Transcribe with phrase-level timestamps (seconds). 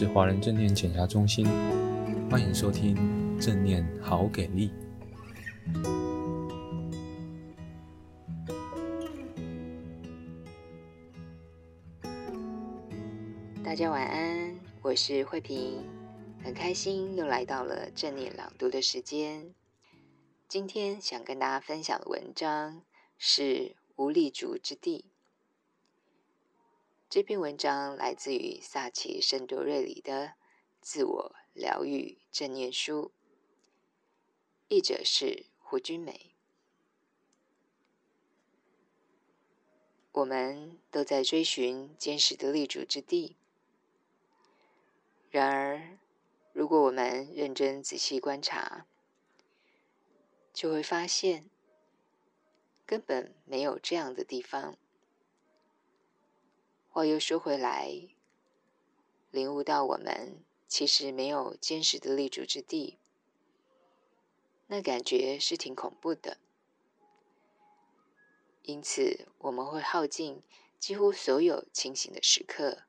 [0.00, 1.46] 是华人正念减压中心，
[2.30, 2.96] 欢迎收听
[3.38, 4.72] 正念好给力。
[13.62, 15.84] 大家晚安，我是慧萍，
[16.42, 19.54] 很开心又来到了正念朗读的时间。
[20.48, 22.80] 今天想跟大家分享的文章
[23.18, 23.42] 是
[23.96, 25.04] 《无立足之地》。
[27.10, 30.26] 这篇文章来自于萨奇·圣多瑞里的
[30.80, 33.06] 《自我疗愈正念书》，
[34.68, 36.36] 译者是胡君美。
[40.12, 43.34] 我们都在追寻坚实的立足之地，
[45.32, 45.98] 然而，
[46.52, 48.86] 如果我们认真仔细观察，
[50.52, 51.50] 就会发现
[52.86, 54.78] 根本没有这样的地方。
[57.00, 58.10] 话又说回来，
[59.30, 62.98] 领悟到我们其实没有坚实的立足之地，
[64.66, 66.36] 那感觉是挺恐怖的。
[68.60, 70.42] 因此，我们会耗尽
[70.78, 72.82] 几乎所有清醒的时刻，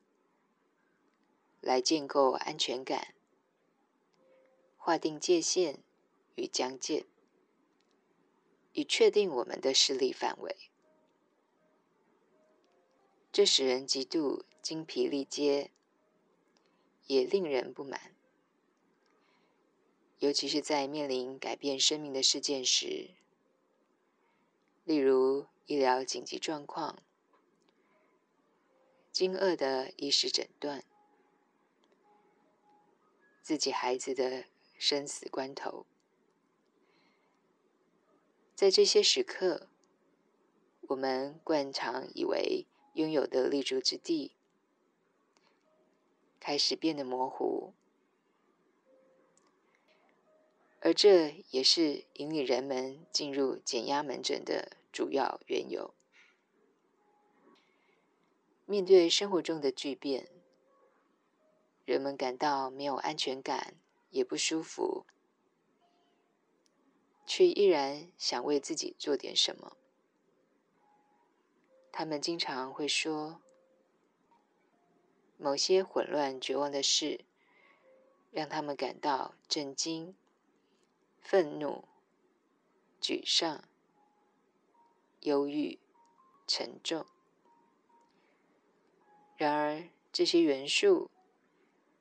[1.62, 3.14] 来建构安全感，
[4.76, 5.82] 划定界限
[6.34, 7.06] 与疆界，
[8.74, 10.71] 以确定我们的势力范围。
[13.32, 15.70] 这使人极度精疲力竭，
[17.06, 18.14] 也令人不满。
[20.18, 23.14] 尤其是在面临改变生命的事件时，
[24.84, 27.02] 例如医疗紧急状况、
[29.10, 30.84] 惊愕的医师诊断、
[33.40, 34.44] 自己孩子的
[34.76, 35.86] 生死关头。
[38.54, 39.68] 在这些时刻，
[40.82, 44.32] 我们惯常以为，拥有的立足之地
[46.38, 47.72] 开始变得模糊，
[50.80, 55.94] 而这也是引领人们进入减压门诊的主要缘由。
[58.66, 60.28] 面对生活中的巨变，
[61.84, 63.74] 人们感到没有安全感，
[64.10, 65.06] 也不舒服，
[67.26, 69.76] 却依然想为自己做点什么。
[71.92, 73.42] 他们经常会说，
[75.36, 77.26] 某些混乱、绝望的事，
[78.30, 80.16] 让他们感到震惊、
[81.20, 81.84] 愤怒、
[82.98, 83.62] 沮丧、
[85.20, 85.78] 忧郁、
[86.46, 87.04] 沉重。
[89.36, 91.10] 然而，这些元素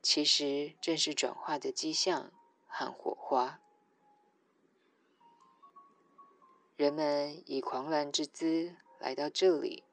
[0.01, 2.31] 其实正是转化的迹象
[2.65, 3.59] 和火花。
[6.77, 8.77] 人们以狂乱之姿。
[9.01, 9.83] 来到这里，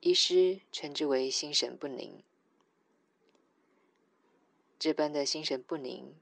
[0.00, 2.24] 医师称之为心神不宁。
[4.78, 6.14] 这般的心神不宁，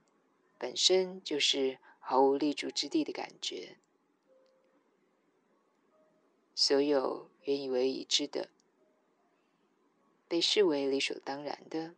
[0.59, 3.77] 本身就是毫无立足之地的感觉。
[6.57, 8.51] 所有原以为已知的，
[10.27, 11.95] 被视为理所当然的，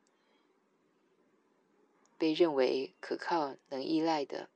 [2.18, 4.50] 被认为可靠能依赖的，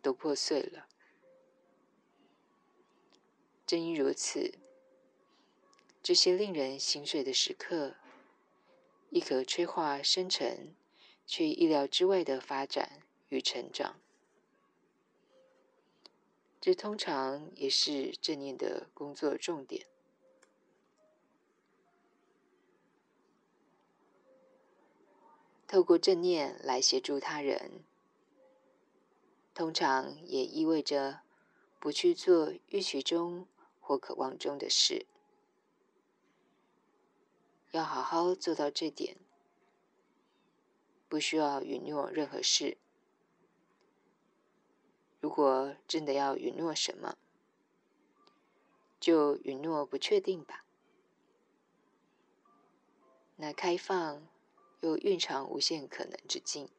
[0.00, 0.88] 都破碎了。
[3.66, 4.58] 正因如此，
[6.02, 7.94] 这些令人心碎的时刻，
[9.08, 10.74] 亦可催化生成
[11.26, 13.98] 却意料之外的发展与成长。
[16.60, 19.86] 这通常也是正念的工作重点。
[25.66, 27.82] 透过正念来协助他人，
[29.54, 31.22] 通常也意味着
[31.80, 33.46] 不去做预期中。
[33.86, 35.04] 或渴望中的事，
[37.72, 39.18] 要好好做到这点，
[41.06, 42.78] 不需要允诺任何事。
[45.20, 47.18] 如果真的要允诺什么，
[48.98, 50.64] 就允诺不确定吧。
[53.36, 54.26] 那开放
[54.80, 56.70] 又蕴藏无限可能之境，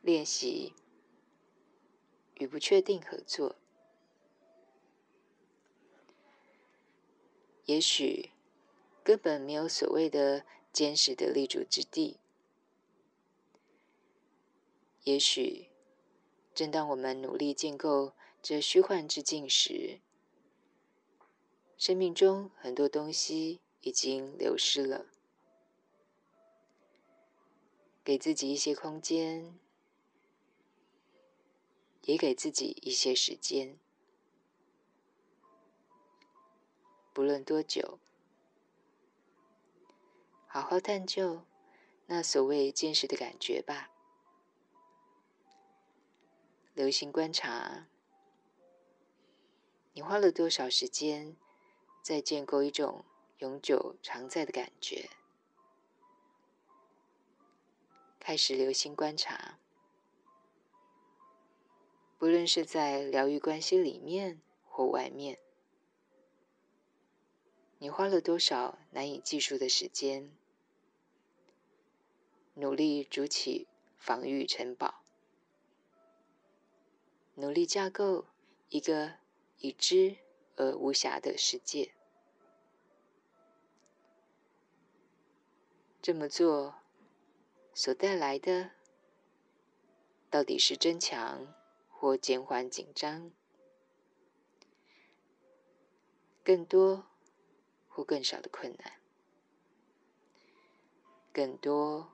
[0.00, 0.72] 练习。
[2.38, 3.56] 与不确定合作，
[7.64, 8.30] 也许
[9.02, 12.20] 根本没有所谓的坚实的立足之地。
[15.04, 15.68] 也许，
[16.54, 18.12] 正当我们努力建构
[18.42, 20.00] 这虚幻之境时，
[21.78, 25.06] 生命中很多东西已经流失了。
[28.04, 29.58] 给自己一些空间。
[32.06, 33.78] 也给自己一些时间，
[37.12, 37.98] 不论多久，
[40.46, 41.44] 好好探究
[42.06, 43.90] 那所谓坚实的感觉吧。
[46.74, 47.88] 留心观察，
[49.92, 51.36] 你花了多少时间
[52.02, 53.04] 在建构一种
[53.38, 55.10] 永久常在的感觉？
[58.20, 59.58] 开始留心观察，
[62.18, 65.38] 不论是在疗愈关系里面或外面，
[67.78, 70.32] 你花了多少难以计数的时间，
[72.54, 73.66] 努力筑起
[73.98, 75.02] 防御城堡，
[77.34, 78.24] 努力架构
[78.68, 79.14] 一个
[79.58, 80.16] 已知
[80.56, 81.92] 而无瑕的世界。
[86.00, 86.76] 这么做。
[87.78, 88.70] 所带来的
[90.30, 91.54] 到底是增强
[92.06, 93.32] 或减缓紧张，
[96.44, 97.04] 更多
[97.88, 98.92] 或更少的困难，
[101.32, 102.12] 更多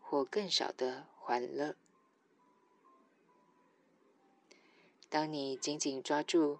[0.00, 1.76] 或更少的欢乐。
[5.08, 6.58] 当你紧紧抓住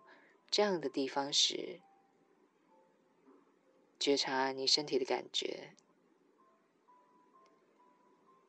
[0.48, 1.80] 这样的地方时，
[3.98, 5.74] 觉察你身体的感觉。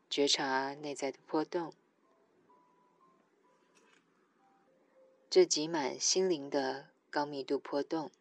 [0.07, 1.73] 觉察内在的波动，
[5.31, 8.11] 这挤满心灵的高密度波动，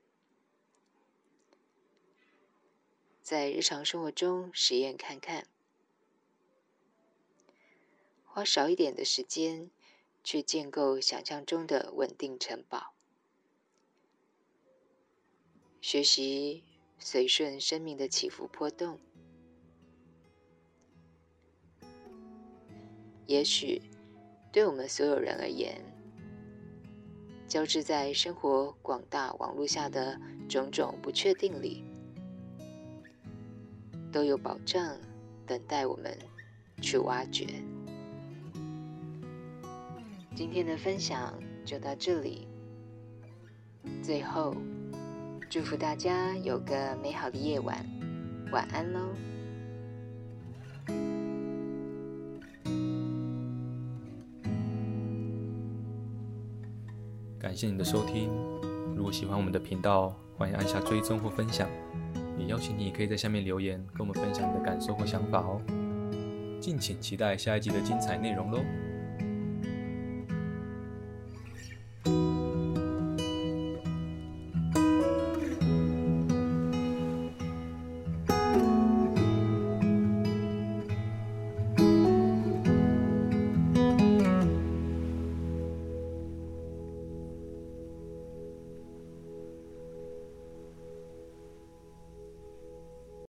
[3.20, 5.48] 在日常生活中实验看看，
[8.24, 9.72] 花少一点的时间
[10.22, 12.94] 去建构想象中的稳定城堡，
[15.80, 16.62] 学习
[16.96, 19.00] 随顺生命的起伏波动。
[23.26, 23.82] 也许，
[24.52, 25.82] 对我们所有人而言，
[27.50, 30.16] 交织在生活广大网络下的
[30.48, 31.82] 种种不确定里，
[34.12, 34.96] 都有保障
[35.48, 36.16] 等待我们
[36.80, 37.44] 去挖掘。
[40.36, 42.46] 今天的分享就到这里，
[44.00, 44.54] 最后，
[45.48, 47.84] 祝福大家有个美好的夜晚，
[48.52, 49.00] 晚安喽。
[57.40, 58.28] 感谢你的收听。
[58.94, 61.66] 如果喜欢我们的频道，欢迎按下追踪或分享。
[62.38, 65.58] 也邀请你可以在下面留言，跟我们分享你的感受或想法哦。
[66.60, 68.58] 敬请期待下一集的精彩内容喽。